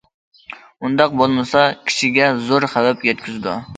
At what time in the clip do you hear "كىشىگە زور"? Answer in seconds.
1.91-2.67